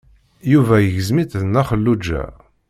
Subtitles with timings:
[0.51, 2.23] Yuba igzem-itt d Nna Xelluǧa.